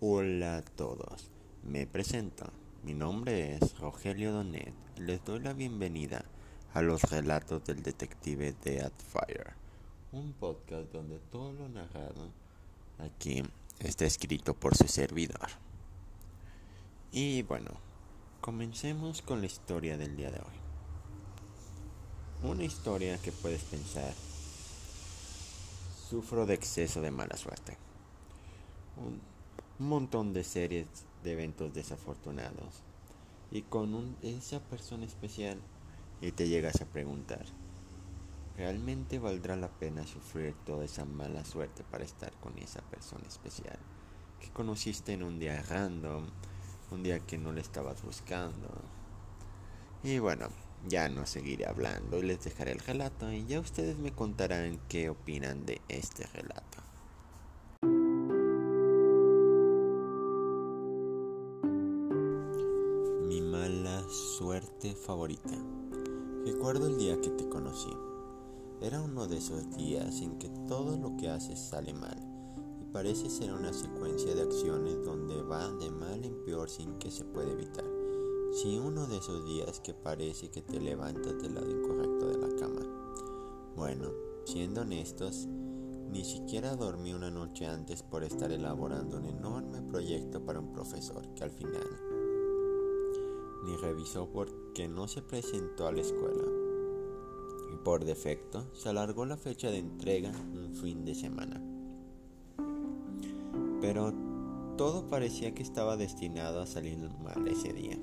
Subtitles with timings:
[0.00, 1.28] Hola a todos,
[1.64, 2.44] me presento.
[2.84, 4.72] Mi nombre es Rogelio Donet.
[4.96, 6.24] Les doy la bienvenida
[6.72, 9.54] a los relatos del detective Dead Fire,
[10.12, 12.30] un podcast donde todo lo narrado
[13.00, 13.42] aquí
[13.80, 15.48] está escrito por su servidor.
[17.10, 17.72] Y bueno,
[18.40, 22.48] comencemos con la historia del día de hoy.
[22.48, 24.14] Una historia que puedes pensar,
[26.08, 27.76] sufro de exceso de mala suerte.
[29.78, 30.88] Montón de series
[31.22, 32.82] de eventos desafortunados
[33.52, 35.58] y con esa persona especial
[36.20, 37.46] y te llegas a preguntar,
[38.56, 43.78] ¿realmente valdrá la pena sufrir toda esa mala suerte para estar con esa persona especial
[44.40, 46.26] que conociste en un día random,
[46.90, 48.68] un día que no le estabas buscando?
[50.02, 50.48] Y bueno,
[50.88, 55.08] ya no seguiré hablando y les dejaré el relato y ya ustedes me contarán qué
[55.08, 56.87] opinan de este relato.
[64.08, 65.54] Suerte favorita.
[66.46, 67.90] Recuerdo el día que te conocí.
[68.80, 72.16] Era uno de esos días en que todo lo que haces sale mal
[72.80, 77.10] y parece ser una secuencia de acciones donde va de mal en peor sin que
[77.10, 77.84] se pueda evitar.
[78.52, 82.56] Si uno de esos días que parece que te levantas del lado incorrecto de la
[82.56, 82.80] cama.
[83.76, 84.10] Bueno,
[84.46, 85.48] siendo honestos,
[86.10, 91.22] ni siquiera dormí una noche antes por estar elaborando un enorme proyecto para un profesor
[91.34, 92.07] que al final
[93.64, 96.44] ni revisó porque no se presentó a la escuela.
[97.72, 101.62] Y por defecto se alargó la fecha de entrega un fin de semana.
[103.80, 104.12] Pero
[104.76, 107.98] todo parecía que estaba destinado a salir mal ese día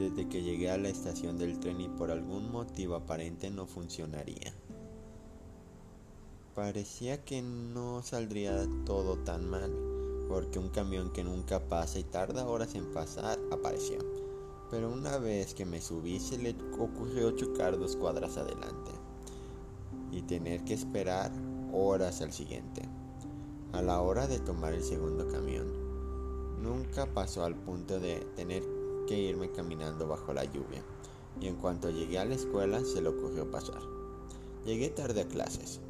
[0.00, 4.54] desde que llegué a la estación del tren y por algún motivo aparente no funcionaría.
[6.54, 9.70] Parecía que no saldría todo tan mal,
[10.30, 13.98] porque un camión que nunca pasa y tarda horas en pasar apareció.
[14.70, 18.92] Pero una vez que me subí se le ocurrió chocar dos cuadras adelante
[20.12, 21.32] y tener que esperar
[21.72, 22.82] horas al siguiente.
[23.72, 25.66] A la hora de tomar el segundo camión,
[26.62, 28.62] nunca pasó al punto de tener
[29.08, 30.84] que irme caminando bajo la lluvia,
[31.40, 33.82] y en cuanto llegué a la escuela se le ocurrió pasar.
[34.64, 35.80] Llegué tarde a clases.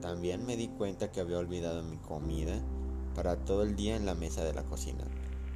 [0.00, 2.60] También me di cuenta que había olvidado mi comida
[3.14, 5.04] para todo el día en la mesa de la cocina.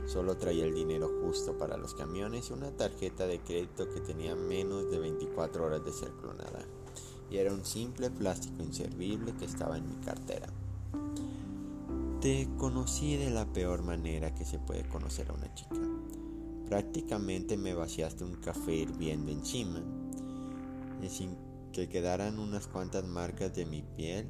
[0.07, 4.35] Solo traía el dinero justo para los camiones y una tarjeta de crédito que tenía
[4.35, 6.65] menos de 24 horas de ser clonada.
[7.31, 10.49] Y era un simple plástico inservible que estaba en mi cartera.
[12.23, 15.77] Te conocí de la peor manera que se puede conocer a una chica.
[16.67, 19.83] Prácticamente me vaciaste un café hirviendo encima,
[21.03, 21.37] y sin
[21.73, 24.29] que quedaran unas cuantas marcas de mi piel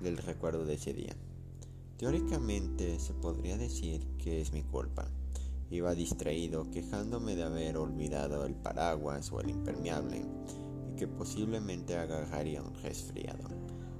[0.00, 1.14] del recuerdo de ese día.
[2.02, 5.06] Teóricamente se podría decir que es mi culpa.
[5.70, 10.26] Iba distraído, quejándome de haber olvidado el paraguas o el impermeable
[10.90, 13.48] y que posiblemente agarraría un resfriado,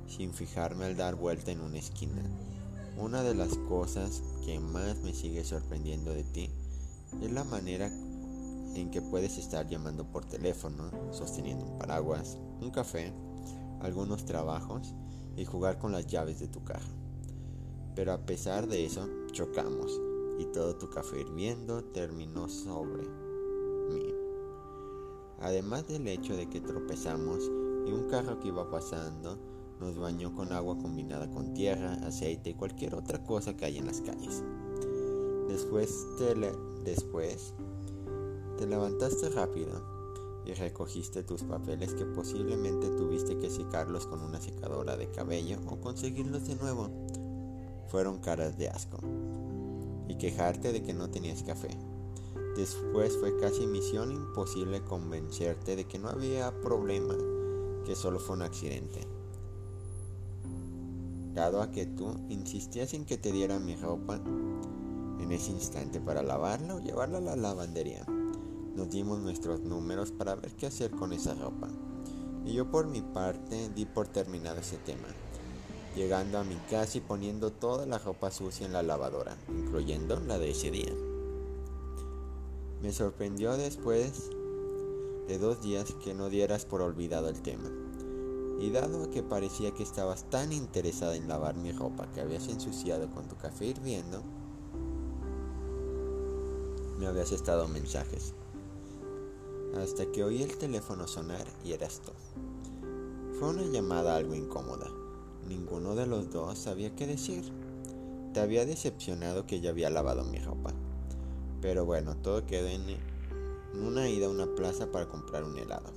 [0.09, 2.25] sin fijarme al dar vuelta en una esquina.
[2.99, 6.51] Una de las cosas que más me sigue sorprendiendo de ti
[7.23, 13.13] es la manera en que puedes estar llamando por teléfono, sosteniendo un paraguas, un café,
[13.81, 14.93] algunos trabajos
[15.37, 17.02] y jugar con las llaves de tu caja.
[17.95, 20.01] Pero a pesar de eso, chocamos
[20.39, 23.03] y todo tu café hirviendo terminó sobre
[23.91, 24.15] mí.
[25.41, 27.51] Además del hecho de que tropezamos
[27.87, 29.39] y un carro que iba pasando
[29.81, 33.87] nos bañó con agua combinada con tierra, aceite y cualquier otra cosa que hay en
[33.87, 34.45] las calles.
[35.49, 36.35] Después te,
[36.85, 37.53] después
[38.57, 39.83] te levantaste rápido
[40.45, 45.81] y recogiste tus papeles que posiblemente tuviste que secarlos con una secadora de cabello o
[45.81, 47.02] conseguirlos de nuevo.
[47.89, 48.99] Fueron caras de asco.
[50.09, 51.71] Y quejarte de que no tenías café.
[52.57, 57.15] Después fue casi misión imposible convencerte de que no había problema,
[57.87, 59.01] que solo fue un accidente.
[61.35, 64.21] Dado a que tú insistías en que te diera mi ropa
[65.19, 68.05] en ese instante para lavarla o llevarla a la lavandería.
[68.77, 71.69] Nos dimos nuestros números para ver qué hacer con esa ropa.
[72.45, 75.09] Y yo por mi parte di por terminado ese tema,
[75.95, 80.39] llegando a mi casa y poniendo toda la ropa sucia en la lavadora, incluyendo la
[80.39, 80.93] de ese día.
[82.81, 84.31] Me sorprendió después
[85.29, 87.71] de dos días que no dieras por olvidado el tema.
[88.59, 93.11] Y dado que parecía que estabas tan interesada en lavar mi ropa que habías ensuciado
[93.11, 94.23] con tu café hirviendo,
[96.99, 98.35] me habías estado mensajes.
[99.77, 102.13] Hasta que oí el teléfono sonar y eras tú.
[103.39, 105.02] Fue una llamada algo incómoda.
[105.53, 107.45] Ninguno de los dos sabía qué decir.
[108.33, 110.73] te había decepcionado que ya había lavado mi ropa.
[111.61, 112.97] Pero bueno, todo quedó en
[113.75, 115.91] una ida a una plaza para comprar un helado.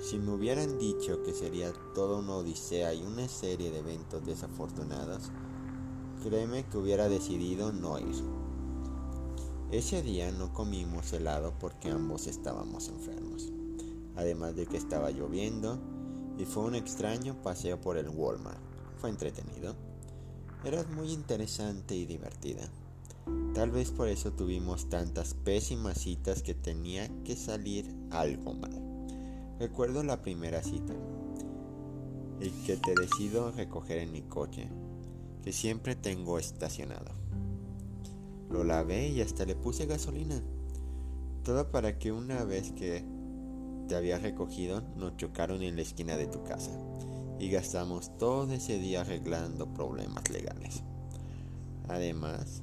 [0.00, 5.30] Si me hubieran dicho que sería toda una odisea y una serie de eventos desafortunados,
[6.24, 8.16] créeme que hubiera decidido no ir.
[9.70, 13.52] Ese día no comimos helado porque ambos estábamos enfermos,
[14.16, 15.78] además de que estaba lloviendo
[16.38, 18.60] y fue un extraño paseo por el Walmart.
[18.98, 19.74] Fue entretenido.
[20.64, 22.68] Era muy interesante y divertida.
[23.54, 28.80] Tal vez por eso tuvimos tantas pésimas citas que tenía que salir algo mal.
[29.58, 30.94] Recuerdo la primera cita,
[32.40, 34.68] el que te decido recoger en mi coche,
[35.42, 37.12] que siempre tengo estacionado.
[38.50, 40.42] Lo lavé y hasta le puse gasolina.
[41.44, 43.04] Todo para que una vez que
[43.86, 46.70] te había recogido nos chocaron en la esquina de tu casa
[47.38, 50.82] y gastamos todo ese día arreglando problemas legales.
[51.88, 52.62] Además,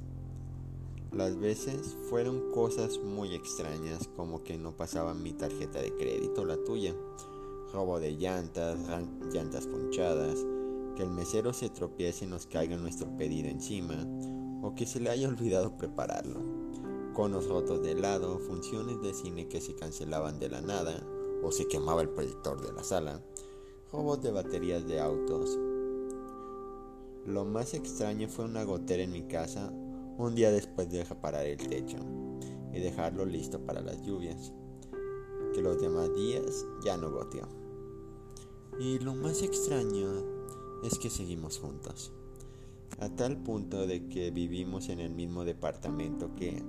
[1.12, 6.58] las veces fueron cosas muy extrañas como que no pasaba mi tarjeta de crédito, la
[6.64, 6.96] tuya,
[7.74, 8.80] robo de llantas,
[9.32, 10.46] llantas ponchadas,
[10.96, 14.08] que el mesero se tropiece y nos caiga nuestro pedido encima,
[14.62, 16.40] o que se le haya olvidado prepararlo,
[17.14, 21.06] conos rotos de helado, funciones de cine que se cancelaban de la nada,
[21.44, 23.22] o se quemaba el proyector de la sala,
[23.92, 25.58] robos de baterías de autos.
[27.26, 29.72] Lo más extraño fue una gotera en mi casa
[30.18, 31.98] un día después de reparar el techo
[32.74, 34.54] y dejarlo listo para las lluvias,
[35.54, 37.48] que los demás días ya no goteó.
[38.80, 40.24] Y lo más extraño
[40.84, 42.12] es que seguimos juntos,
[43.00, 46.62] a tal punto de que vivimos en el mismo departamento que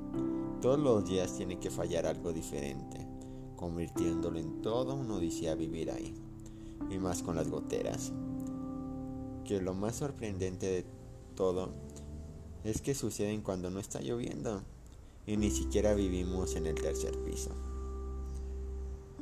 [0.61, 3.07] todos los días tiene que fallar algo diferente,
[3.57, 6.15] convirtiéndolo en todo un odisea vivir ahí,
[6.91, 8.13] y más con las goteras.
[9.45, 10.85] Que lo más sorprendente de
[11.35, 11.71] todo
[12.65, 14.63] es que suceden cuando no está lloviendo
[15.27, 17.51] y ni siquiera vivimos en el tercer piso.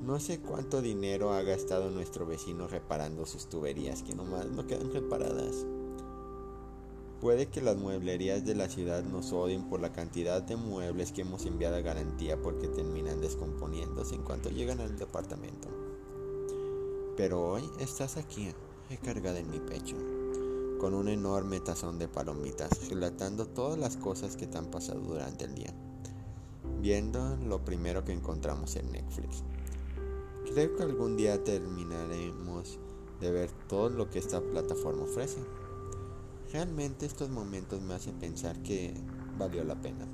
[0.04, 4.92] No sé cuánto dinero ha gastado nuestro vecino reparando sus tuberías que nomás no quedan
[4.92, 5.66] reparadas.
[7.20, 11.20] Puede que las mueblerías de la ciudad nos odien por la cantidad de muebles que
[11.20, 15.68] hemos enviado a garantía porque terminan descomponiéndose en cuanto llegan al departamento.
[17.18, 18.48] Pero hoy estás aquí,
[18.88, 19.96] recargada en mi pecho
[20.80, 25.44] con un enorme tazón de palomitas, relatando todas las cosas que te han pasado durante
[25.44, 25.74] el día,
[26.80, 29.44] viendo lo primero que encontramos en Netflix.
[30.50, 32.78] Creo que algún día terminaremos
[33.20, 35.40] de ver todo lo que esta plataforma ofrece.
[36.52, 38.92] Realmente estos momentos me hacen pensar que
[39.38, 40.04] valió la pena.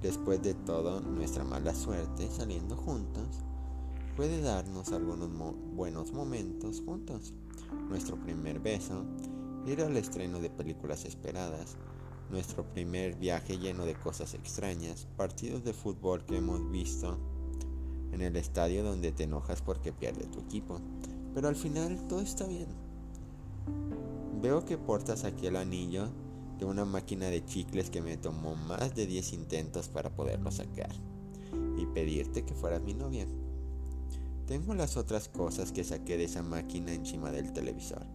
[0.00, 3.26] Después de todo, nuestra mala suerte saliendo juntos
[4.16, 5.28] puede darnos algunos
[5.74, 7.34] buenos momentos juntos.
[7.90, 9.04] Nuestro primer beso,
[9.66, 11.76] ir al estreno de películas esperadas,
[12.30, 17.18] nuestro primer viaje lleno de cosas extrañas, partidos de fútbol que hemos visto
[18.12, 20.80] en el estadio donde te enojas porque pierde tu equipo,
[21.34, 22.68] pero al final todo está bien.
[24.40, 26.10] Veo que portas aquí el anillo
[26.58, 30.90] de una máquina de chicles que me tomó más de 10 intentos para poderlo sacar
[31.76, 33.26] y pedirte que fueras mi novia.
[34.46, 38.06] Tengo las otras cosas que saqué de esa máquina encima del televisor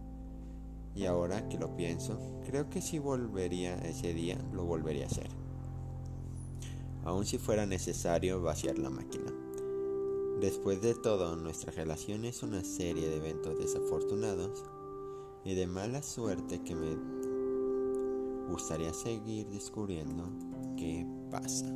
[0.94, 5.28] y ahora que lo pienso, creo que si volvería ese día, lo volvería a hacer.
[7.04, 9.30] Aun si fuera necesario vaciar la máquina.
[10.40, 14.64] Después de todo, nuestra relación es una serie de eventos desafortunados
[15.44, 16.96] y de mala suerte que me
[18.48, 20.30] gustaría seguir descubriendo
[20.76, 21.66] qué pasa.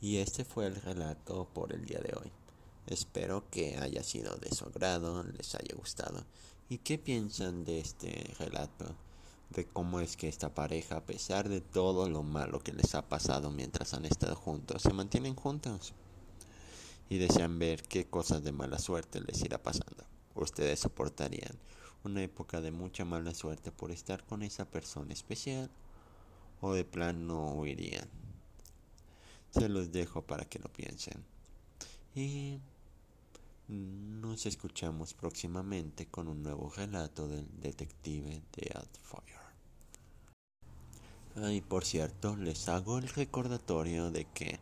[0.00, 2.30] Y este fue el relato por el día de hoy.
[2.86, 6.24] Espero que haya sido de su agrado, les haya gustado.
[6.68, 8.84] ¿Y qué piensan de este relato?
[9.50, 13.08] De cómo es que esta pareja, a pesar de todo lo malo que les ha
[13.08, 15.94] pasado mientras han estado juntos, se mantienen juntos.
[17.08, 20.04] Y desean ver qué cosas de mala suerte les irá pasando.
[20.34, 21.56] ¿Ustedes soportarían
[22.02, 25.70] una época de mucha mala suerte por estar con esa persona especial?
[26.60, 28.08] ¿O de plano huirían?
[29.50, 31.24] Se los dejo para que lo piensen.
[32.14, 32.58] Y
[33.68, 39.44] nos escuchamos próximamente con un nuevo relato del detective de Fire.
[41.36, 44.60] Ah, y por cierto, les hago el recordatorio de que